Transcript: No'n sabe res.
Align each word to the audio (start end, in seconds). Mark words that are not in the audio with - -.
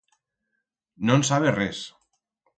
No'n 1.11 1.27
sabe 1.31 1.53
res. 1.59 1.85